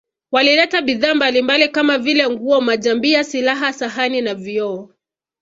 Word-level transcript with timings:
Walileta 0.31 0.81
bidhaa 0.81 1.15
mbalimbali 1.15 1.67
kama 1.69 1.97
vile 1.97 2.29
nguo 2.29 2.61
majambia 2.61 3.23
silaha 3.23 3.73
sahani 3.73 4.21
na 4.21 4.35
vioo 4.35 4.89